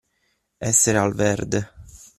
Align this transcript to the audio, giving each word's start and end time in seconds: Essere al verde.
Essere 0.57 0.97
al 0.97 1.13
verde. 1.13 1.59